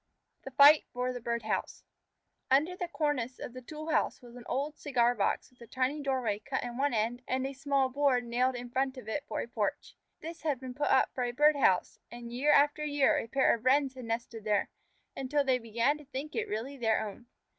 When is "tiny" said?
5.67-6.01